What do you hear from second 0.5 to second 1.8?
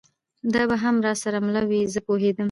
دا به هم را سره مله